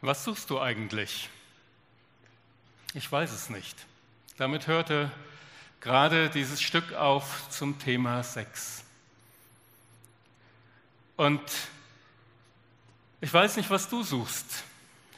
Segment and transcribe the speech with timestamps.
[0.00, 1.28] Was suchst du eigentlich?
[2.94, 3.76] Ich weiß es nicht.
[4.36, 5.10] Damit hörte
[5.80, 8.84] gerade dieses Stück auf zum Thema Sex.
[11.16, 11.42] Und
[13.20, 14.62] ich weiß nicht, was du suchst.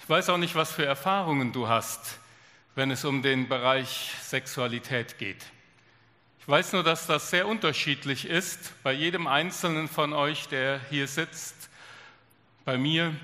[0.03, 2.19] Ich weiß auch nicht, was für Erfahrungen du hast,
[2.75, 5.45] wenn es um den Bereich Sexualität geht.
[6.41, 11.07] Ich weiß nur, dass das sehr unterschiedlich ist bei jedem Einzelnen von euch, der hier
[11.07, 11.69] sitzt,
[12.65, 13.15] bei mir.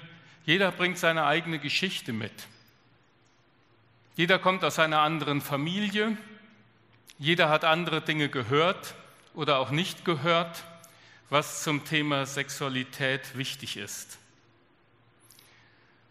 [0.46, 2.32] Jeder bringt seine eigene Geschichte mit.
[4.14, 6.16] Jeder kommt aus einer anderen Familie.
[7.18, 8.94] Jeder hat andere Dinge gehört
[9.34, 10.64] oder auch nicht gehört,
[11.30, 14.18] was zum Thema Sexualität wichtig ist.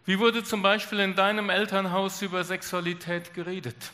[0.04, 3.90] Wie wurde zum Beispiel in deinem Elternhaus über Sexualität geredet?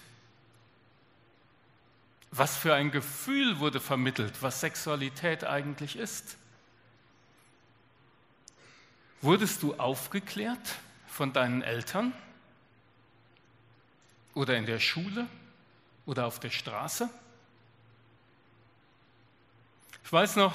[2.32, 6.36] Was für ein Gefühl wurde vermittelt, was Sexualität eigentlich ist?
[9.22, 10.74] Wurdest du aufgeklärt
[11.06, 12.12] von deinen Eltern
[14.34, 15.28] oder in der Schule
[16.06, 17.08] oder auf der Straße?
[20.04, 20.52] Ich weiß noch,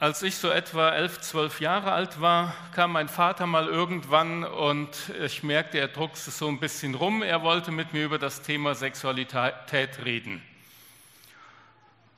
[0.00, 4.90] als ich so etwa elf, zwölf Jahre alt war, kam mein Vater mal irgendwann und
[5.24, 7.22] ich merkte, er druckste so ein bisschen rum.
[7.22, 10.42] Er wollte mit mir über das Thema Sexualität reden.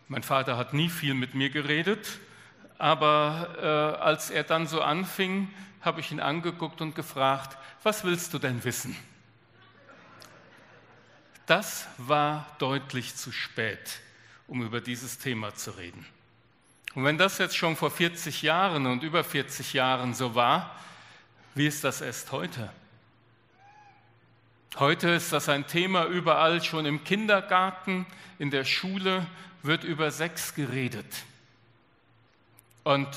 [0.08, 2.18] Mein Vater hat nie viel mit mir geredet,
[2.80, 5.48] aber äh, als er dann so anfing,
[5.82, 8.96] habe ich ihn angeguckt und gefragt, was willst du denn wissen?
[11.44, 14.00] Das war deutlich zu spät,
[14.46, 16.06] um über dieses Thema zu reden.
[16.94, 20.74] Und wenn das jetzt schon vor 40 Jahren und über 40 Jahren so war,
[21.54, 22.70] wie ist das erst heute?
[24.78, 28.06] Heute ist das ein Thema überall, schon im Kindergarten,
[28.38, 29.26] in der Schule
[29.62, 31.24] wird über Sex geredet.
[32.84, 33.08] Und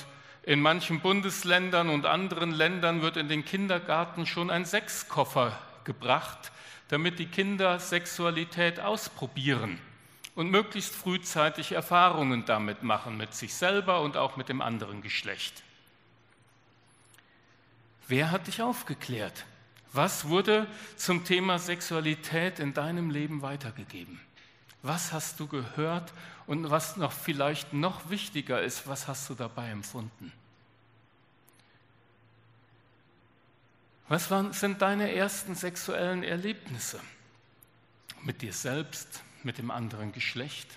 [0.44, 6.52] in manchen Bundesländern und anderen Ländern wird in den Kindergarten schon ein Sexkoffer gebracht,
[6.90, 9.80] damit die Kinder Sexualität ausprobieren
[10.36, 15.64] und möglichst frühzeitig Erfahrungen damit machen, mit sich selber und auch mit dem anderen Geschlecht.
[18.08, 19.46] Wer hat dich aufgeklärt?
[19.94, 24.20] Was wurde zum Thema Sexualität in deinem Leben weitergegeben?
[24.84, 26.14] Was hast du gehört
[26.46, 30.32] und was noch vielleicht noch wichtiger ist, was hast du dabei empfunden?
[34.10, 37.00] Was waren, sind deine ersten sexuellen Erlebnisse
[38.22, 40.70] mit dir selbst, mit dem anderen Geschlecht?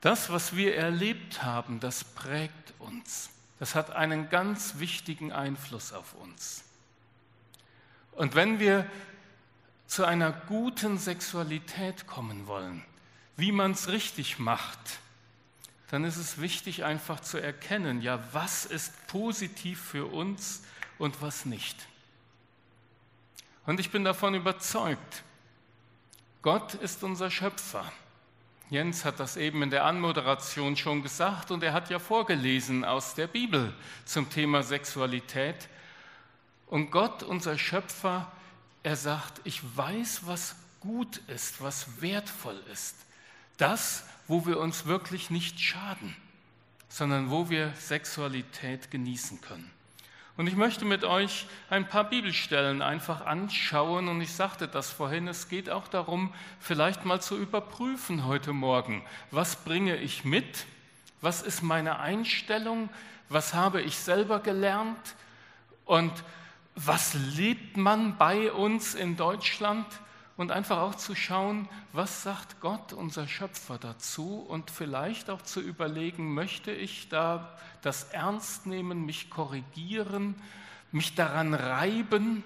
[0.00, 3.30] Das, was wir erlebt haben, das prägt uns.
[3.58, 6.64] Das hat einen ganz wichtigen Einfluss auf uns.
[8.12, 8.86] Und wenn wir
[9.92, 12.82] zu einer guten Sexualität kommen wollen,
[13.36, 15.00] wie man es richtig macht,
[15.90, 20.62] dann ist es wichtig einfach zu erkennen, ja, was ist positiv für uns
[20.96, 21.76] und was nicht.
[23.66, 25.24] Und ich bin davon überzeugt,
[26.40, 27.84] Gott ist unser Schöpfer.
[28.70, 33.14] Jens hat das eben in der Anmoderation schon gesagt und er hat ja vorgelesen aus
[33.14, 33.74] der Bibel
[34.06, 35.68] zum Thema Sexualität.
[36.66, 38.32] Und Gott, unser Schöpfer,
[38.82, 42.96] er sagt, ich weiß, was gut ist, was wertvoll ist.
[43.56, 46.16] Das, wo wir uns wirklich nicht schaden,
[46.88, 49.70] sondern wo wir Sexualität genießen können.
[50.36, 54.08] Und ich möchte mit euch ein paar Bibelstellen einfach anschauen.
[54.08, 59.04] Und ich sagte das vorhin, es geht auch darum, vielleicht mal zu überprüfen heute Morgen,
[59.30, 60.66] was bringe ich mit,
[61.20, 62.88] was ist meine Einstellung,
[63.28, 65.14] was habe ich selber gelernt
[65.84, 66.12] und
[66.74, 69.86] was lebt man bei uns in Deutschland
[70.36, 75.60] und einfach auch zu schauen, was sagt Gott, unser Schöpfer, dazu und vielleicht auch zu
[75.60, 80.34] überlegen, möchte ich da das ernst nehmen, mich korrigieren,
[80.90, 82.42] mich daran reiben.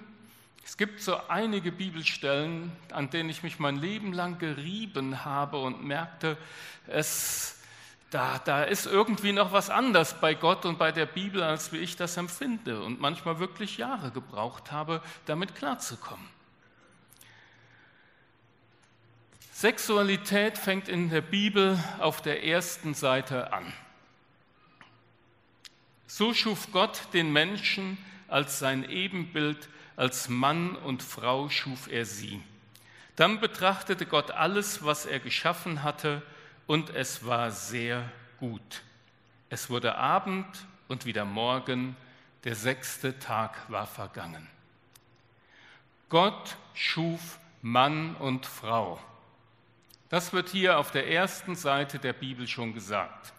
[0.65, 5.83] Es gibt so einige Bibelstellen, an denen ich mich mein Leben lang gerieben habe und
[5.83, 6.37] merkte,
[6.87, 7.56] es
[8.09, 11.77] da, da ist irgendwie noch was anders bei Gott und bei der Bibel, als wie
[11.77, 16.25] ich das empfinde und manchmal wirklich Jahre gebraucht habe, damit klarzukommen.
[19.51, 23.73] Sexualität fängt in der Bibel auf der ersten Seite an.
[26.05, 32.41] So schuf Gott den Menschen als sein Ebenbild, als Mann und Frau schuf er sie.
[33.15, 36.21] Dann betrachtete Gott alles, was er geschaffen hatte,
[36.67, 38.09] und es war sehr
[38.39, 38.83] gut.
[39.49, 40.45] Es wurde Abend
[40.87, 41.95] und wieder Morgen,
[42.43, 44.47] der sechste Tag war vergangen.
[46.09, 48.99] Gott schuf Mann und Frau.
[50.09, 53.33] Das wird hier auf der ersten Seite der Bibel schon gesagt.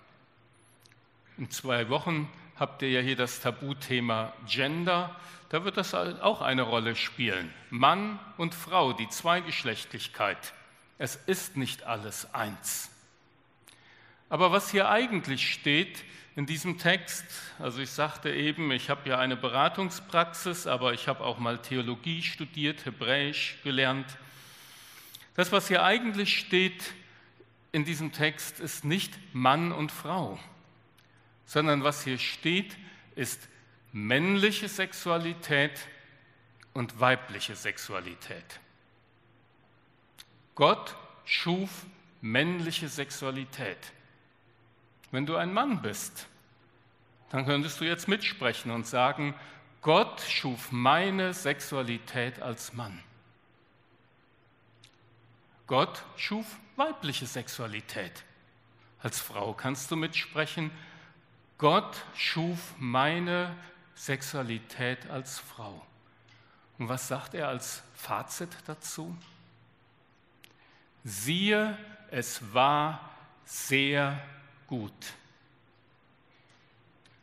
[1.39, 5.15] In zwei Wochen habt ihr ja hier das Tabuthema Gender.
[5.49, 7.55] Da wird das auch eine Rolle spielen.
[7.71, 10.53] Mann und Frau, die Zweigeschlechtlichkeit.
[10.99, 12.91] Es ist nicht alles eins.
[14.29, 16.05] Aber was hier eigentlich steht
[16.37, 17.25] in diesem Text,
[17.59, 22.23] also ich sagte eben, ich habe ja eine Beratungspraxis, aber ich habe auch mal Theologie
[22.23, 24.07] studiert, Hebräisch gelernt.
[25.35, 26.95] Das, was hier eigentlich steht
[27.73, 30.39] in diesem Text, ist nicht Mann und Frau,
[31.47, 32.77] sondern was hier steht,
[33.15, 33.49] ist
[33.93, 35.73] männliche Sexualität
[36.75, 38.61] und weibliche Sexualität.
[40.55, 41.87] Gott schuf
[42.21, 43.79] männliche Sexualität.
[45.11, 46.27] Wenn du ein Mann bist,
[47.31, 49.35] dann könntest du jetzt mitsprechen und sagen,
[49.81, 53.03] Gott schuf meine Sexualität als Mann.
[55.67, 56.47] Gott schuf
[56.77, 58.25] weibliche Sexualität.
[59.01, 60.71] Als Frau kannst du mitsprechen,
[61.59, 63.55] Gott schuf meine
[63.95, 65.85] Sexualität als Frau.
[66.79, 69.17] Und was sagt er als Fazit dazu?
[71.05, 71.77] Siehe,
[72.11, 73.11] es war
[73.45, 74.21] sehr
[74.69, 74.93] gut.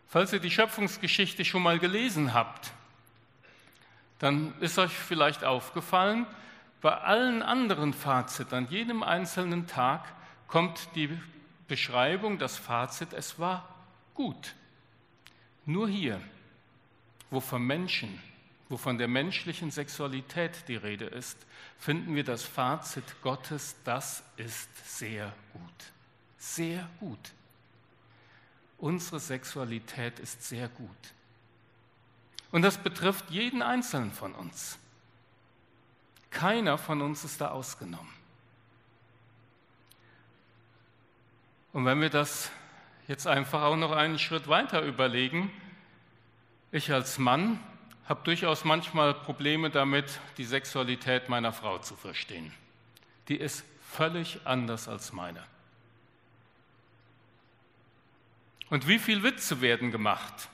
[0.08, 2.72] Falls ihr die Schöpfungsgeschichte schon mal gelesen habt,
[4.20, 6.26] dann ist euch vielleicht aufgefallen,
[6.82, 10.04] bei allen anderen Fazit an jedem einzelnen Tag
[10.48, 11.10] kommt die
[11.68, 13.68] Beschreibung, das Fazit, es war
[14.14, 14.54] gut.
[15.66, 16.22] Nur hier,
[17.32, 18.22] wo vom Menschen,
[18.70, 21.38] wo von der menschlichen Sexualität die Rede ist,
[21.80, 25.95] finden wir das Fazit Gottes, das ist sehr gut.
[26.38, 27.32] Sehr gut.
[28.78, 30.90] Unsere Sexualität ist sehr gut.
[32.52, 34.78] Und das betrifft jeden Einzelnen von uns.
[36.30, 38.14] Keiner von uns ist da ausgenommen.
[41.74, 42.52] Und wenn wir das
[43.08, 45.52] jetzt einfach auch noch einen Schritt weiter überlegen,
[46.72, 47.60] ich als Mann
[48.08, 52.54] habe durchaus manchmal Probleme damit, die Sexualität meiner Frau zu verstehen.
[53.28, 55.44] Die ist völlig anders als meine.
[58.70, 60.50] Und wie viel Witze werden gemacht?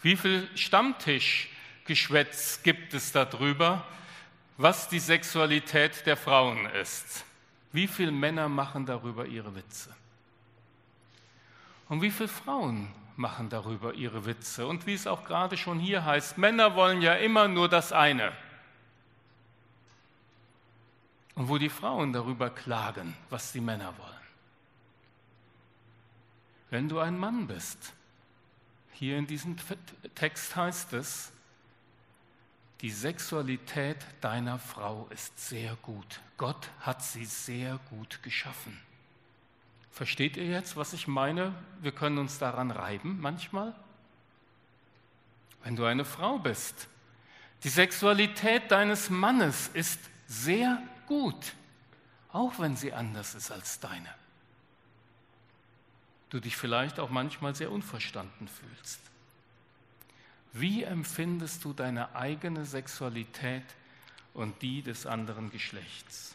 [0.00, 3.84] Wie viel Stammtischgeschwätz gibt es darüber,
[4.56, 7.24] was die Sexualität der Frauen ist?
[7.72, 9.94] Wie viele Männer machen darüber ihre Witze?
[11.88, 14.66] Und wie viele Frauen machen darüber ihre Witze?
[14.66, 18.32] Und wie es auch gerade schon hier heißt, Männer wollen ja immer nur das eine.
[21.34, 24.21] Und wo die Frauen darüber klagen, was die Männer wollen.
[26.72, 27.92] Wenn du ein Mann bist,
[28.94, 29.56] hier in diesem
[30.14, 31.30] Text heißt es,
[32.80, 36.22] die Sexualität deiner Frau ist sehr gut.
[36.38, 38.80] Gott hat sie sehr gut geschaffen.
[39.90, 41.54] Versteht ihr jetzt, was ich meine?
[41.82, 43.74] Wir können uns daran reiben manchmal.
[45.64, 46.88] Wenn du eine Frau bist,
[47.64, 51.52] die Sexualität deines Mannes ist sehr gut,
[52.32, 54.21] auch wenn sie anders ist als deine.
[56.32, 59.00] Du dich vielleicht auch manchmal sehr unverstanden fühlst.
[60.54, 63.64] Wie empfindest du deine eigene Sexualität
[64.32, 66.34] und die des anderen Geschlechts?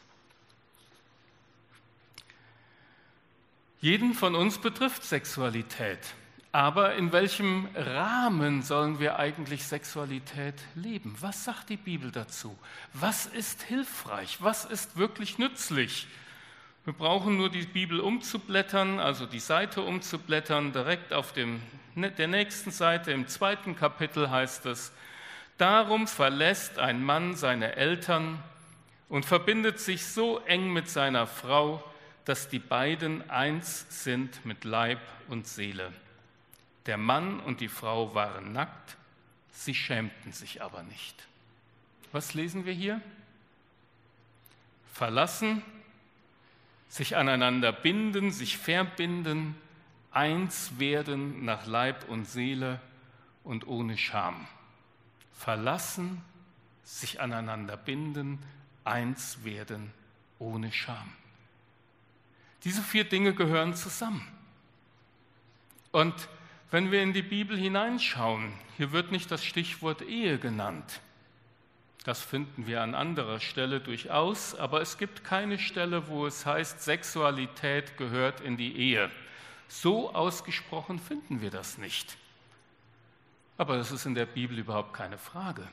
[3.82, 6.14] Jeden von uns betrifft Sexualität.
[6.52, 11.16] Aber in welchem Rahmen sollen wir eigentlich Sexualität leben?
[11.22, 12.56] Was sagt die Bibel dazu?
[12.94, 14.38] Was ist hilfreich?
[14.42, 16.08] Was ist wirklich nützlich?
[16.88, 20.72] Wir brauchen nur die Bibel umzublättern, also die Seite umzublättern.
[20.72, 21.62] Direkt auf dem,
[21.96, 24.94] der nächsten Seite im zweiten Kapitel heißt es,
[25.58, 28.42] Darum verlässt ein Mann seine Eltern
[29.10, 31.84] und verbindet sich so eng mit seiner Frau,
[32.24, 35.92] dass die beiden eins sind mit Leib und Seele.
[36.86, 38.96] Der Mann und die Frau waren nackt,
[39.52, 41.28] sie schämten sich aber nicht.
[42.14, 43.02] Was lesen wir hier?
[44.94, 45.62] Verlassen,
[46.88, 49.56] sich aneinander binden, sich verbinden,
[50.12, 52.80] eins werden nach Leib und Seele
[53.44, 54.48] und ohne Scham.
[55.34, 56.22] Verlassen,
[56.84, 58.40] sich aneinander binden,
[58.84, 59.92] eins werden
[60.40, 61.12] ohne Scham.
[62.64, 64.26] Diese vier Dinge gehören zusammen.
[65.92, 66.30] Und
[66.72, 71.02] wenn wir in die Bibel hineinschauen, hier wird nicht das Stichwort Ehe genannt.
[72.08, 76.82] Das finden wir an anderer Stelle durchaus, aber es gibt keine Stelle, wo es heißt,
[76.82, 79.12] Sexualität gehört in die Ehe.
[79.68, 82.16] So ausgesprochen finden wir das nicht.
[83.58, 85.68] Aber das ist in der Bibel überhaupt keine Frage.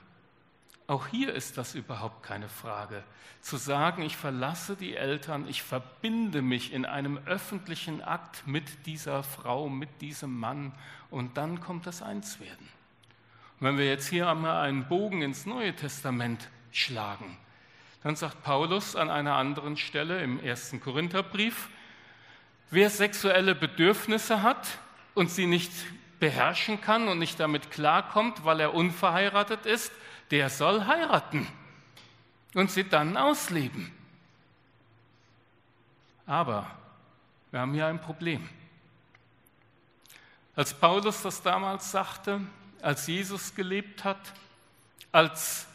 [0.89, 3.05] Auch hier ist das überhaupt keine Frage.
[3.41, 9.23] Zu sagen, ich verlasse die Eltern, ich verbinde mich in einem öffentlichen Akt mit dieser
[9.23, 10.73] Frau, mit diesem Mann
[11.13, 12.74] und dann kommt das Einswerden.
[13.61, 17.37] Und wenn wir jetzt hier einmal einen Bogen ins Neue Testament schlagen,
[18.03, 21.69] dann sagt Paulus an einer anderen Stelle im ersten Korintherbrief,
[22.71, 24.79] wer sexuelle Bedürfnisse hat
[25.15, 25.73] und sie nicht
[26.21, 29.93] beherrschen kann und nicht damit klarkommt, weil er unverheiratet ist,
[30.31, 31.47] der soll heiraten
[32.55, 33.93] und sie dann ausleben.
[36.27, 36.71] Aber
[37.51, 38.49] wir haben hier ein Problem.
[40.57, 42.41] Als Paulus das damals sagte,
[42.85, 44.33] als Jesus gelebt hat,
[45.13, 45.67] als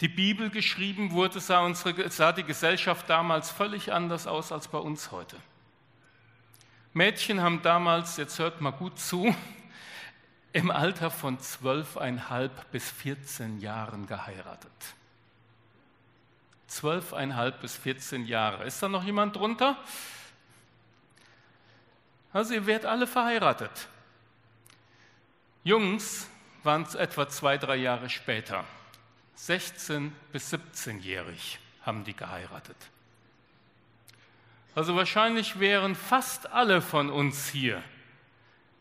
[0.00, 4.78] die Bibel geschrieben wurde, sah, unsere, sah die Gesellschaft damals völlig anders aus als bei
[4.78, 5.36] uns heute.
[6.92, 9.34] Mädchen haben damals, jetzt hört mal gut zu,
[10.52, 14.70] im Alter von zwölfeinhalb bis 14 Jahren geheiratet.
[16.66, 18.64] Zwölfeinhalb bis 14 Jahre.
[18.64, 19.76] Ist da noch jemand drunter?
[22.32, 23.88] Also ihr werdet alle verheiratet.
[25.64, 26.28] Jungs
[26.62, 28.64] waren es etwa zwei, drei Jahre später.
[29.34, 32.76] 16 bis 17-jährig haben die geheiratet.
[34.74, 37.82] Also wahrscheinlich wären fast alle von uns hier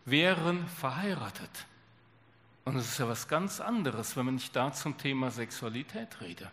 [0.05, 1.65] wären verheiratet.
[2.65, 6.51] Und es ist ja was ganz anderes, wenn ich da zum Thema Sexualität rede.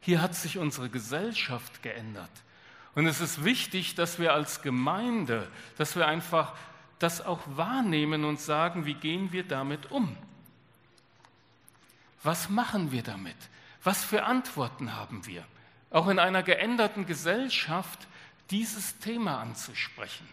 [0.00, 2.30] Hier hat sich unsere Gesellschaft geändert.
[2.94, 6.54] Und es ist wichtig, dass wir als Gemeinde, dass wir einfach
[6.98, 10.16] das auch wahrnehmen und sagen, wie gehen wir damit um?
[12.22, 13.36] Was machen wir damit?
[13.84, 15.44] Was für Antworten haben wir?
[15.90, 18.06] Auch in einer geänderten Gesellschaft
[18.50, 20.26] dieses Thema anzusprechen.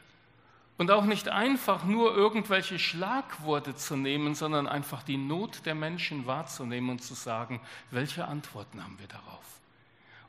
[0.77, 6.25] Und auch nicht einfach nur irgendwelche Schlagworte zu nehmen, sondern einfach die Not der Menschen
[6.25, 9.45] wahrzunehmen und zu sagen, welche Antworten haben wir darauf?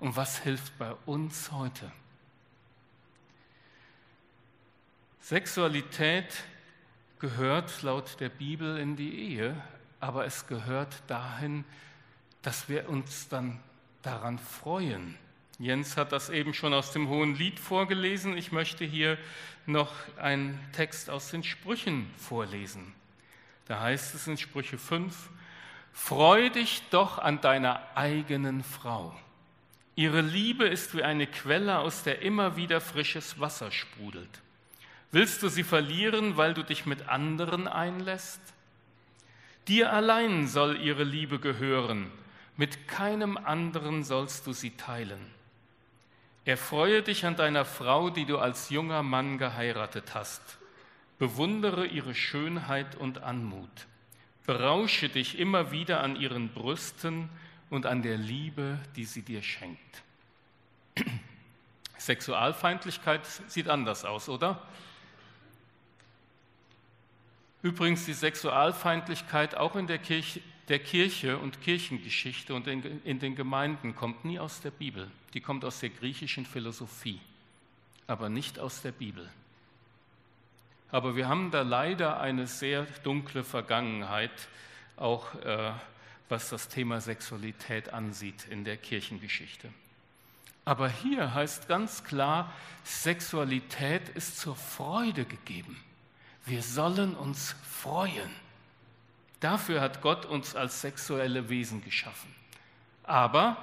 [0.01, 1.91] Und was hilft bei uns heute?
[5.25, 6.45] Sexualität
[7.19, 9.57] gehört laut der Bibel in die Ehe,
[9.99, 11.65] aber es gehört dahin,
[12.43, 13.59] dass wir uns dann
[14.03, 15.17] daran freuen.
[15.59, 18.37] Jens hat das eben schon aus dem Hohen Lied vorgelesen.
[18.37, 19.17] Ich möchte hier
[19.65, 22.93] noch einen Text aus den Sprüchen vorlesen.
[23.65, 25.31] Da heißt es in Sprüche 5,
[25.95, 29.19] Freu dich doch an deiner eigenen Frau.
[29.97, 34.44] Ihre Liebe ist wie eine Quelle, aus der immer wieder frisches Wasser sprudelt.
[35.15, 38.41] Willst du sie verlieren, weil du dich mit anderen einlässt?
[39.69, 42.11] Dir allein soll ihre Liebe gehören,
[42.57, 45.25] mit keinem anderen sollst du sie teilen.
[46.45, 50.59] Erfreue dich an deiner Frau, die du als junger Mann geheiratet hast.
[51.21, 53.87] Bewundere ihre Schönheit und Anmut.
[54.47, 57.29] Berausche dich immer wieder an ihren Brüsten
[57.71, 60.03] und an der Liebe, die sie dir schenkt.
[61.99, 64.61] Sexualfeindlichkeit sieht anders aus, oder?
[67.65, 73.37] Übrigens die Sexualfeindlichkeit auch in der Kirche, der Kirche und Kirchengeschichte und in, in den
[73.37, 75.11] Gemeinden kommt nie aus der Bibel.
[75.33, 77.23] Die kommt aus der griechischen Philosophie,
[78.07, 79.31] aber nicht aus der Bibel.
[80.91, 84.49] Aber wir haben da leider eine sehr dunkle Vergangenheit,
[84.99, 85.73] auch äh,
[86.29, 89.71] was das Thema Sexualität ansieht in der Kirchengeschichte.
[90.67, 92.53] Aber hier heißt ganz klar,
[92.85, 95.83] Sexualität ist zur Freude gegeben.
[96.47, 98.31] Wir sollen uns freuen.
[99.41, 102.35] Dafür hat Gott uns als sexuelle Wesen geschaffen.
[103.03, 103.57] Aber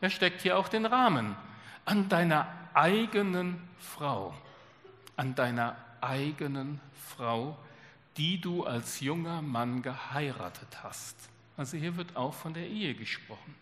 [0.00, 1.36] er steckt hier auch den Rahmen.
[1.84, 4.34] An deiner eigenen Frau,
[5.16, 6.80] an deiner eigenen
[7.16, 7.56] Frau,
[8.16, 11.16] die du als junger Mann geheiratet hast.
[11.56, 13.54] Also hier wird auch von der Ehe gesprochen.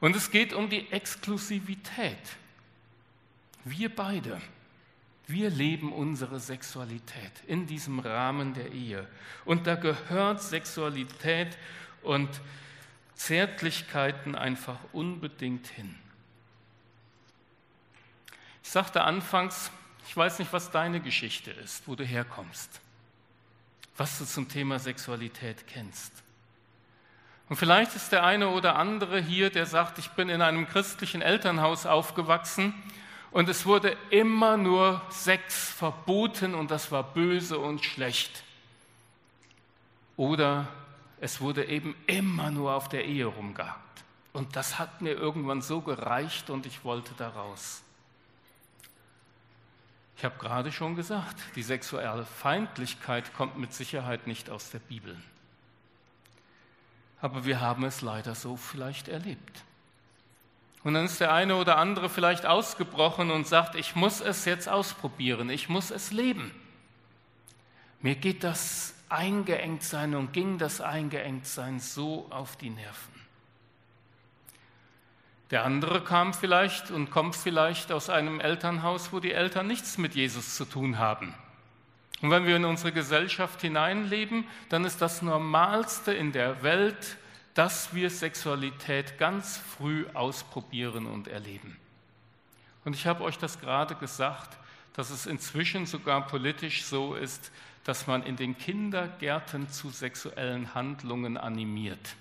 [0.00, 2.18] Und es geht um die Exklusivität.
[3.64, 4.40] Wir beide,
[5.32, 9.06] wir leben unsere Sexualität in diesem Rahmen der Ehe.
[9.44, 11.56] Und da gehört Sexualität
[12.02, 12.28] und
[13.14, 15.94] Zärtlichkeiten einfach unbedingt hin.
[18.62, 19.70] Ich sagte anfangs,
[20.06, 22.80] ich weiß nicht, was deine Geschichte ist, wo du herkommst,
[23.96, 26.12] was du zum Thema Sexualität kennst.
[27.48, 31.22] Und vielleicht ist der eine oder andere hier, der sagt, ich bin in einem christlichen
[31.22, 32.74] Elternhaus aufgewachsen
[33.32, 38.44] und es wurde immer nur Sex verboten und das war böse und schlecht.
[40.16, 40.68] Oder
[41.20, 44.04] es wurde eben immer nur auf der Ehe rumgehackt.
[44.32, 47.82] Und das hat mir irgendwann so gereicht und ich wollte da raus.
[50.16, 55.16] Ich habe gerade schon gesagt, die sexuelle Feindlichkeit kommt mit Sicherheit nicht aus der Bibel.
[57.20, 59.64] aber wir haben es leider so vielleicht erlebt.
[60.84, 64.68] Und dann ist der eine oder andere vielleicht ausgebrochen und sagt, ich muss es jetzt
[64.68, 66.52] ausprobieren, ich muss es leben.
[68.00, 73.12] Mir geht das eingeengt sein und ging das eingeengt sein so auf die Nerven.
[75.52, 80.14] Der andere kam vielleicht und kommt vielleicht aus einem Elternhaus, wo die Eltern nichts mit
[80.14, 81.34] Jesus zu tun haben.
[82.22, 87.18] Und wenn wir in unsere Gesellschaft hineinleben, dann ist das Normalste in der Welt,
[87.54, 91.76] dass wir Sexualität ganz früh ausprobieren und erleben.
[92.84, 94.58] Und ich habe euch das gerade gesagt,
[94.94, 97.52] dass es inzwischen sogar politisch so ist,
[97.84, 102.16] dass man in den Kindergärten zu sexuellen Handlungen animiert.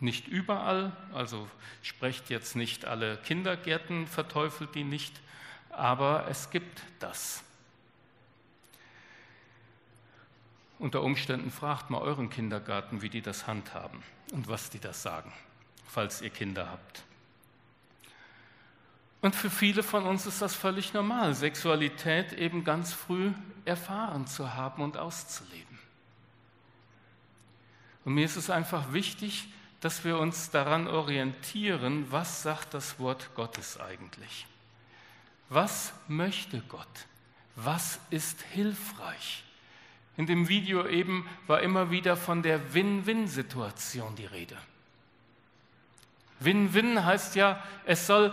[0.00, 1.48] Nicht überall, also
[1.82, 5.20] sprecht jetzt nicht alle Kindergärten, verteufelt die nicht,
[5.70, 7.42] aber es gibt das.
[10.78, 15.32] Unter Umständen fragt mal euren Kindergarten, wie die das handhaben und was die das sagen,
[15.88, 17.02] falls ihr Kinder habt.
[19.20, 23.32] Und für viele von uns ist das völlig normal, Sexualität eben ganz früh
[23.64, 25.78] erfahren zu haben und auszuleben.
[28.04, 29.48] Und mir ist es einfach wichtig,
[29.80, 34.46] dass wir uns daran orientieren, was sagt das Wort Gottes eigentlich?
[35.48, 36.86] Was möchte Gott?
[37.56, 39.44] Was ist hilfreich?
[40.20, 44.58] In dem Video eben war immer wieder von der Win-Win-Situation die Rede.
[46.40, 48.30] Win-Win heißt ja, es soll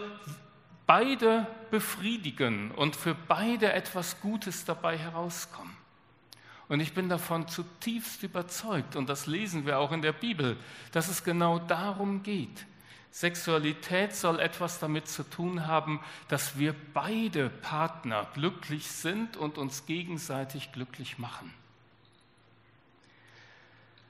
[0.86, 5.78] beide befriedigen und für beide etwas Gutes dabei herauskommen.
[6.68, 10.58] Und ich bin davon zutiefst überzeugt, und das lesen wir auch in der Bibel,
[10.92, 12.66] dass es genau darum geht.
[13.12, 19.86] Sexualität soll etwas damit zu tun haben, dass wir beide Partner glücklich sind und uns
[19.86, 21.54] gegenseitig glücklich machen.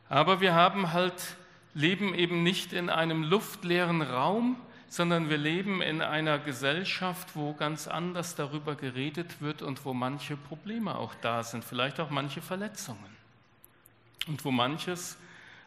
[0.09, 1.35] Aber wir haben halt,
[1.73, 4.57] leben eben nicht in einem luftleeren Raum,
[4.89, 10.37] sondern wir leben in einer Gesellschaft, wo ganz anders darüber geredet wird und wo manche
[10.37, 13.17] Probleme auch da sind, vielleicht auch manche Verletzungen
[14.27, 15.17] und wo manches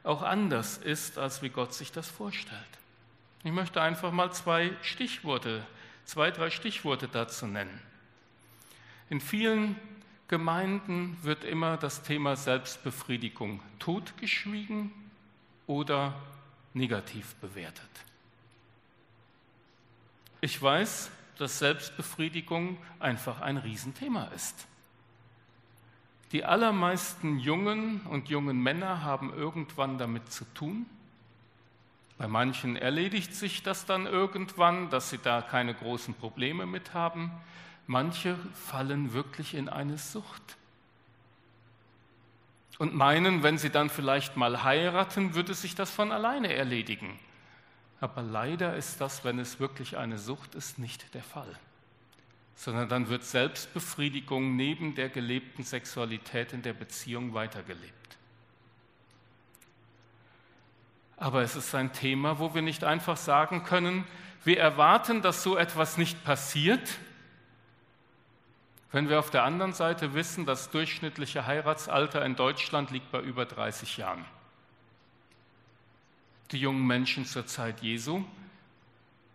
[0.03, 2.61] auch anders ist, als wie Gott sich das vorstellt.
[3.45, 5.65] Ich möchte einfach mal zwei Stichworte,
[6.05, 7.81] zwei, drei Stichworte dazu nennen.
[9.11, 9.77] In vielen
[10.31, 14.93] Gemeinden wird immer das Thema Selbstbefriedigung totgeschwiegen
[15.67, 16.15] oder
[16.73, 17.91] negativ bewertet.
[20.41, 24.69] Ich weiß, dass Selbstbefriedigung einfach ein Riesenthema ist.
[26.31, 30.87] Die allermeisten Jungen und jungen Männer haben irgendwann damit zu tun.
[32.19, 37.33] Bei manchen erledigt sich das dann irgendwann, dass sie da keine großen Probleme mit haben.
[37.91, 40.57] Manche fallen wirklich in eine Sucht
[42.79, 47.19] und meinen, wenn sie dann vielleicht mal heiraten, würde sich das von alleine erledigen.
[48.01, 51.53] Aber leider ist das, wenn es wirklich eine Sucht ist, nicht der Fall.
[52.55, 58.19] Sondern dann wird Selbstbefriedigung neben der gelebten Sexualität in der Beziehung weitergelebt.
[61.17, 64.05] Aber es ist ein Thema, wo wir nicht einfach sagen können,
[64.45, 67.01] wir erwarten, dass so etwas nicht passiert,
[68.93, 73.47] wenn wir auf der anderen Seite wissen, das durchschnittliche Heiratsalter in Deutschland liegt bei über
[73.47, 74.25] 30 Jahren
[76.53, 78.25] die jungen Menschen zur Zeit Jesu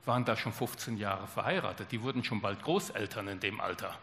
[0.05, 1.91] waren da schon 15 Jahre verheiratet.
[1.91, 3.97] Die wurden schon bald Großeltern in dem Alter.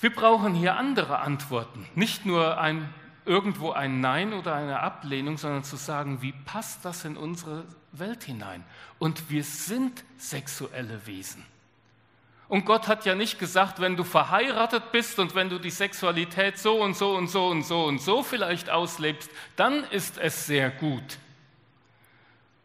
[0.00, 2.92] Wir brauchen hier andere Antworten, nicht nur ein,
[3.28, 8.24] irgendwo ein Nein oder eine Ablehnung, sondern zu sagen, wie passt das in unsere Welt
[8.24, 8.64] hinein?
[8.98, 11.44] Und wir sind sexuelle Wesen.
[12.48, 16.58] Und Gott hat ja nicht gesagt, wenn du verheiratet bist und wenn du die Sexualität
[16.58, 20.70] so und so und so und so und so vielleicht auslebst, dann ist es sehr
[20.70, 21.18] gut.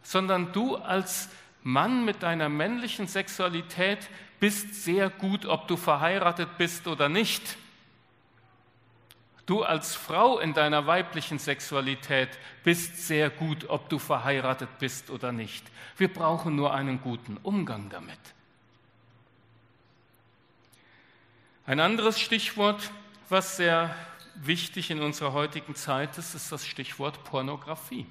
[0.01, 1.29] Sondern du als
[1.63, 7.57] Mann mit deiner männlichen Sexualität bist sehr gut, ob du verheiratet bist oder nicht.
[9.45, 12.29] Du als Frau in deiner weiblichen Sexualität
[12.63, 15.65] bist sehr gut, ob du verheiratet bist oder nicht.
[15.97, 18.19] Wir brauchen nur einen guten Umgang damit.
[21.65, 22.91] Ein anderes Stichwort,
[23.29, 23.93] was sehr
[24.35, 28.05] wichtig in unserer heutigen Zeit ist, ist das Stichwort Pornografie.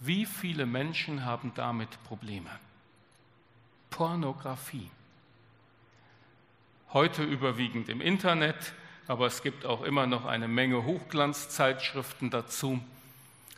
[0.00, 2.50] Wie viele Menschen haben damit Probleme?
[3.90, 4.90] Pornografie.
[6.92, 8.72] Heute überwiegend im Internet,
[9.08, 12.78] aber es gibt auch immer noch eine Menge Hochglanzzeitschriften dazu.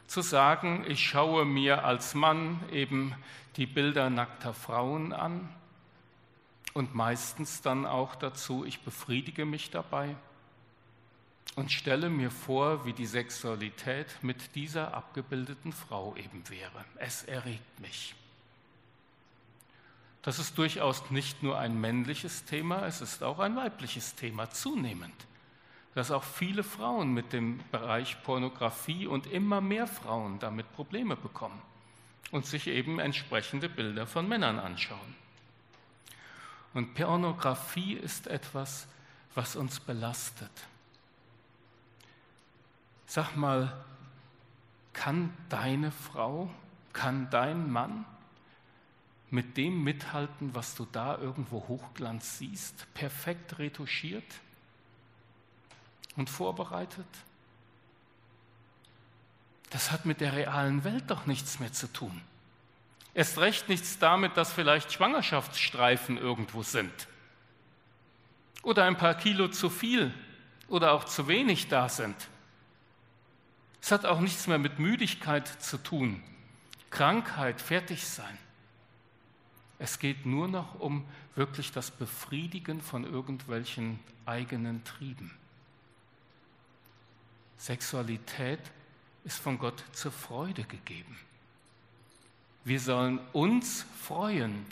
[0.07, 3.15] Zu sagen, ich schaue mir als Mann eben
[3.57, 5.49] die Bilder nackter Frauen an
[6.73, 10.17] und meistens dann auch dazu, ich befriedige mich dabei.
[11.57, 16.85] und stelle mir vor, wie die Sexualität mit dieser abgebildeten Frau eben wäre.
[16.97, 18.15] Es erregt mich.
[20.23, 25.27] Das ist durchaus nicht nur ein männliches Thema, es ist auch ein weibliches Thema, zunehmend.
[25.95, 31.61] Dass auch viele Frauen mit dem Bereich Pornografie und immer mehr Frauen damit Probleme bekommen
[32.31, 35.17] und sich eben entsprechende Bilder von Männern anschauen.
[36.75, 38.87] Und Pornografie ist etwas,
[39.35, 40.51] was uns belastet.
[43.07, 43.85] Sag mal,
[44.93, 46.51] kann deine Frau,
[46.93, 48.05] kann dein Mann
[49.31, 54.25] mit dem mithalten, was du da irgendwo Hochglanz siehst, perfekt retuschiert
[56.17, 57.07] und vorbereitet?
[59.71, 62.21] Das hat mit der realen Welt doch nichts mehr zu tun.
[63.15, 67.09] Erst recht nichts damit, dass vielleicht Schwangerschaftsstreifen irgendwo sind
[68.63, 70.13] oder ein paar Kilo zu viel
[70.69, 72.17] oder auch zu wenig da sind.
[73.83, 76.23] Es hat auch nichts mehr mit Müdigkeit zu tun,
[76.91, 78.37] Krankheit, fertig sein.
[79.79, 85.31] Es geht nur noch um wirklich das Befriedigen von irgendwelchen eigenen Trieben.
[87.61, 88.59] Sexualität
[89.25, 91.19] ist von Gott zur Freude gegeben.
[92.65, 94.65] Wir sollen uns freuen,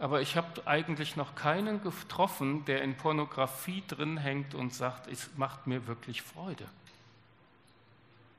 [0.00, 5.30] aber ich habe eigentlich noch keinen getroffen, der in Pornografie drin hängt und sagt, es
[5.36, 6.66] macht mir wirklich Freude.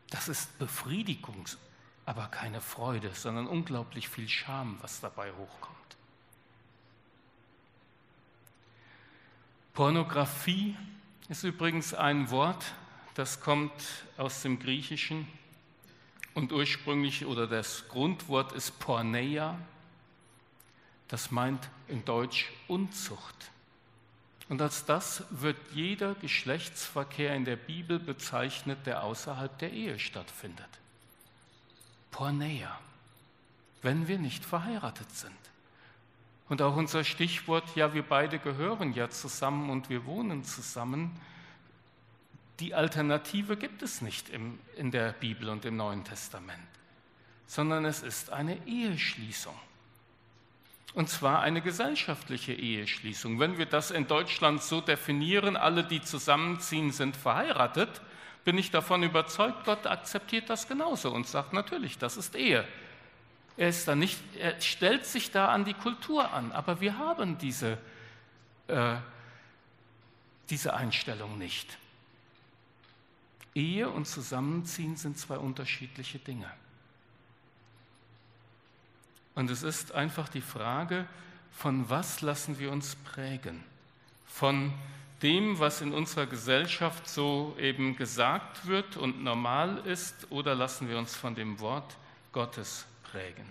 [0.09, 1.45] Das ist Befriedigung,
[2.05, 5.77] aber keine Freude, sondern unglaublich viel Scham, was dabei hochkommt.
[9.73, 10.75] Pornografie
[11.29, 12.73] ist übrigens ein Wort,
[13.15, 13.71] das kommt
[14.17, 15.27] aus dem Griechischen
[16.33, 19.57] und ursprünglich oder das Grundwort ist Porneia.
[21.07, 23.51] Das meint in Deutsch Unzucht.
[24.49, 30.67] Und als das wird jeder Geschlechtsverkehr in der Bibel bezeichnet, der außerhalb der Ehe stattfindet.
[32.11, 32.79] Porneia,
[33.81, 35.33] wenn wir nicht verheiratet sind.
[36.49, 41.19] Und auch unser Stichwort, ja, wir beide gehören ja zusammen und wir wohnen zusammen,
[42.59, 46.59] die Alternative gibt es nicht im, in der Bibel und im Neuen Testament,
[47.47, 49.55] sondern es ist eine Eheschließung.
[50.93, 53.39] Und zwar eine gesellschaftliche Eheschließung.
[53.39, 58.01] Wenn wir das in Deutschland so definieren, alle, die zusammenziehen, sind verheiratet,
[58.45, 62.67] bin ich davon überzeugt, Gott akzeptiert das genauso und sagt natürlich, das ist Ehe.
[63.57, 67.37] Er, ist da nicht, er stellt sich da an die Kultur an, aber wir haben
[67.39, 67.77] diese,
[68.67, 68.95] äh,
[70.49, 71.77] diese Einstellung nicht.
[73.55, 76.51] Ehe und Zusammenziehen sind zwei unterschiedliche Dinge.
[79.35, 81.07] Und es ist einfach die Frage,
[81.51, 83.63] von was lassen wir uns prägen?
[84.25, 84.73] Von
[85.21, 90.97] dem, was in unserer Gesellschaft so eben gesagt wird und normal ist, oder lassen wir
[90.97, 91.95] uns von dem Wort
[92.31, 93.45] Gottes prägen?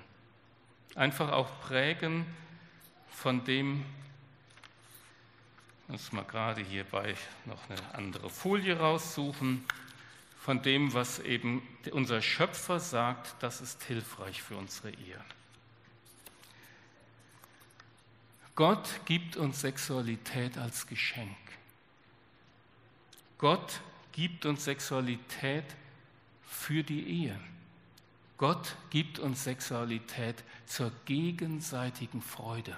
[0.94, 2.26] Einfach auch prägen
[3.10, 3.84] von dem,
[5.86, 7.14] ich muss mal gerade hierbei
[7.46, 9.64] noch eine andere Folie raussuchen,
[10.42, 15.24] von dem, was eben unser Schöpfer sagt, das ist hilfreich für unsere Ehe.
[18.57, 21.37] Gott gibt uns Sexualität als Geschenk.
[23.38, 25.64] Gott gibt uns Sexualität
[26.42, 27.38] für die Ehe.
[28.37, 32.76] Gott gibt uns Sexualität zur gegenseitigen Freude.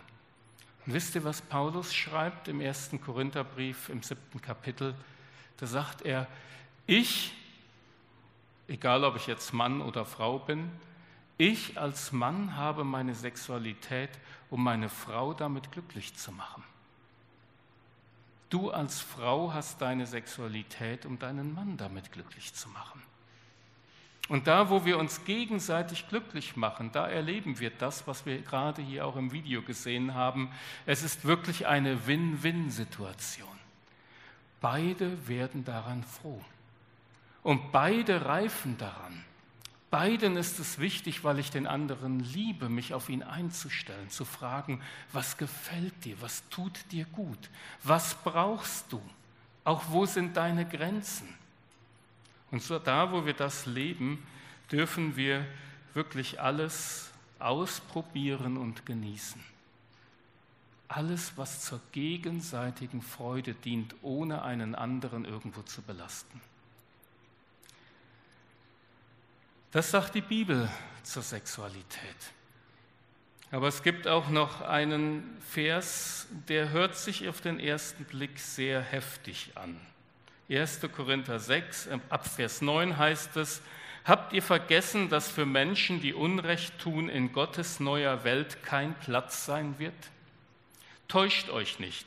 [0.84, 4.94] Und wisst ihr, was Paulus schreibt im ersten Korintherbrief im siebten Kapitel?
[5.56, 6.28] Da sagt er,
[6.86, 7.32] ich
[8.68, 10.70] egal ob ich jetzt Mann oder Frau bin,
[11.36, 14.10] ich als Mann habe meine Sexualität,
[14.50, 16.62] um meine Frau damit glücklich zu machen.
[18.50, 23.02] Du als Frau hast deine Sexualität, um deinen Mann damit glücklich zu machen.
[24.28, 28.80] Und da, wo wir uns gegenseitig glücklich machen, da erleben wir das, was wir gerade
[28.80, 30.50] hier auch im Video gesehen haben.
[30.86, 33.48] Es ist wirklich eine Win-Win-Situation.
[34.60, 36.40] Beide werden daran froh.
[37.44, 39.22] Und beide reifen daran.
[39.90, 44.82] Beiden ist es wichtig, weil ich den anderen liebe, mich auf ihn einzustellen, zu fragen,
[45.12, 47.38] was gefällt dir, was tut dir gut,
[47.84, 49.00] was brauchst du,
[49.62, 51.28] auch wo sind deine Grenzen.
[52.50, 54.26] Und so da, wo wir das leben,
[54.72, 55.46] dürfen wir
[55.92, 59.40] wirklich alles ausprobieren und genießen.
[60.88, 66.40] Alles, was zur gegenseitigen Freude dient, ohne einen anderen irgendwo zu belasten.
[69.74, 70.70] Das sagt die Bibel
[71.02, 71.98] zur Sexualität.
[73.50, 78.80] Aber es gibt auch noch einen Vers, der hört sich auf den ersten Blick sehr
[78.80, 79.76] heftig an.
[80.48, 80.78] 1.
[80.94, 83.62] Korinther 6, ab Vers 9 heißt es,
[84.04, 89.44] Habt ihr vergessen, dass für Menschen, die Unrecht tun, in Gottes neuer Welt kein Platz
[89.44, 89.92] sein wird?
[91.08, 92.06] Täuscht euch nicht.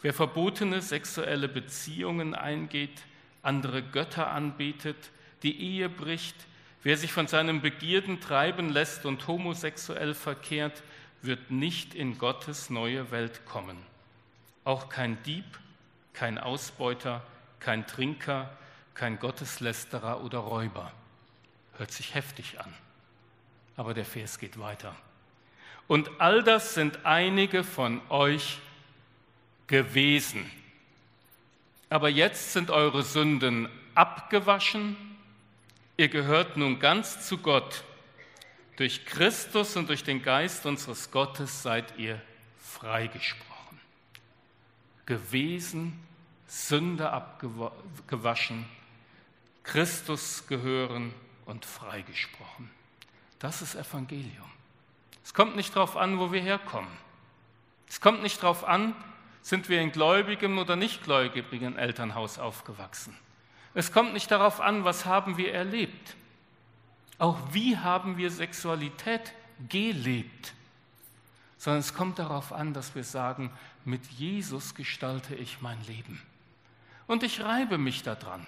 [0.00, 3.02] Wer verbotene sexuelle Beziehungen eingeht,
[3.42, 5.10] andere Götter anbetet,
[5.42, 6.36] die Ehe bricht,
[6.84, 10.84] wer sich von seinen Begierden treiben lässt und homosexuell verkehrt,
[11.22, 13.78] wird nicht in Gottes neue Welt kommen.
[14.62, 15.44] Auch kein Dieb,
[16.12, 17.22] kein Ausbeuter,
[17.58, 18.56] kein Trinker,
[18.94, 20.92] kein Gotteslästerer oder Räuber.
[21.76, 22.72] Hört sich heftig an,
[23.76, 24.94] aber der Vers geht weiter.
[25.88, 28.58] Und all das sind einige von euch
[29.66, 30.50] gewesen.
[31.90, 34.96] Aber jetzt sind eure Sünden abgewaschen.
[35.96, 37.84] Ihr gehört nun ganz zu Gott.
[38.76, 42.20] Durch Christus und durch den Geist unseres Gottes seid ihr
[42.58, 43.80] freigesprochen.
[45.06, 46.00] Gewesen,
[46.48, 48.66] Sünde abgewaschen,
[49.62, 51.14] Christus gehören
[51.46, 52.70] und freigesprochen.
[53.38, 54.50] Das ist Evangelium.
[55.24, 56.90] Es kommt nicht darauf an, wo wir herkommen.
[57.88, 58.96] Es kommt nicht darauf an,
[59.42, 63.16] sind wir in gläubigem oder nicht gläubigem Elternhaus aufgewachsen.
[63.74, 66.14] Es kommt nicht darauf an, was haben wir erlebt.
[67.18, 69.32] Auch wie haben wir Sexualität
[69.68, 70.54] gelebt.
[71.58, 73.50] Sondern es kommt darauf an, dass wir sagen,
[73.84, 76.22] mit Jesus gestalte ich mein Leben.
[77.06, 78.46] Und ich reibe mich daran.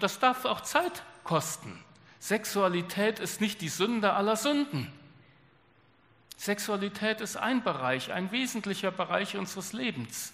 [0.00, 1.78] das darf auch Zeit kosten.
[2.20, 4.92] Sexualität ist nicht die Sünde aller Sünden.
[6.36, 10.32] Sexualität ist ein Bereich, ein wesentlicher Bereich unseres Lebens.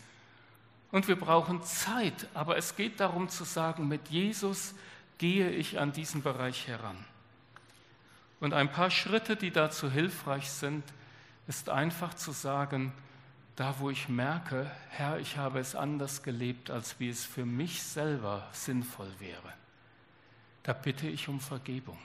[0.92, 4.74] Und wir brauchen Zeit, aber es geht darum zu sagen, mit Jesus
[5.18, 6.96] gehe ich an diesen Bereich heran.
[8.40, 10.83] Und ein paar Schritte, die dazu hilfreich sind,
[11.46, 12.92] ist einfach zu sagen,
[13.55, 17.83] da wo ich merke, Herr, ich habe es anders gelebt, als wie es für mich
[17.83, 19.53] selber sinnvoll wäre,
[20.62, 21.98] da bitte ich um Vergebung.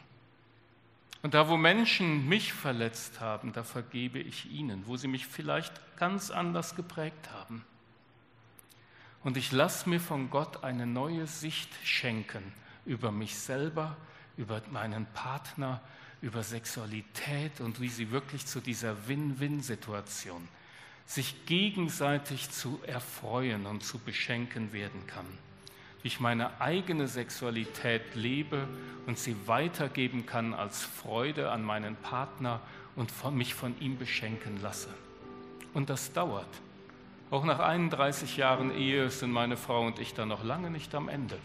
[1.22, 5.74] Und da, wo Menschen mich verletzt haben, da vergebe ich ihnen, wo sie mich vielleicht
[5.98, 7.66] ganz anders geprägt haben.
[9.26, 12.54] Und ich lasse mir von Gott eine neue Sicht schenken
[12.86, 13.98] über mich selber,
[14.38, 15.82] über meinen Partner,
[16.22, 20.48] über Sexualität und wie sie wirklich zu dieser Win-Win-Situation
[21.06, 25.28] sich gegenseitig zu erfreuen und zu beschenken werden kann
[26.06, 28.68] wie ich meine eigene Sexualität lebe
[29.08, 32.62] und sie weitergeben kann als Freude an meinen Partner
[32.96, 34.90] und von, mich von ihm beschenken lasse.
[35.74, 36.62] Und das dauert.
[37.32, 41.10] Auch nach 31 Jahren Ehe sind meine Frau und ich da noch lange nicht am
[41.10, 41.38] Ende.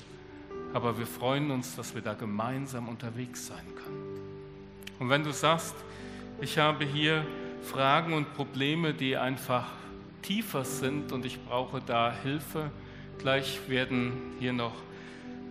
[0.74, 4.20] Aber wir freuen uns, dass wir da gemeinsam unterwegs sein können.
[4.98, 5.74] Und wenn du sagst,
[6.40, 7.26] ich habe hier
[7.62, 9.66] Fragen und Probleme, die einfach
[10.22, 12.70] tiefer sind und ich brauche da Hilfe,
[13.20, 14.72] Gleich werden hier noch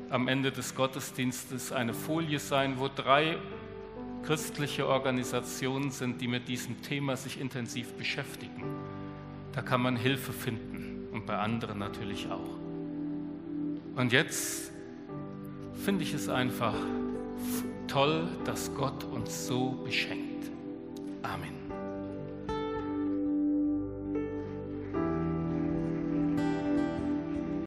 [0.09, 3.37] am Ende des Gottesdienstes eine Folie sein, wo drei
[4.23, 8.63] christliche Organisationen sind, die mit diesem Thema sich intensiv beschäftigen.
[9.59, 12.57] Da kann man Hilfe finden und bei anderen natürlich auch.
[13.97, 14.71] Und jetzt
[15.83, 16.73] finde ich es einfach
[17.85, 20.49] toll, dass Gott uns so beschenkt.
[21.23, 21.58] Amen.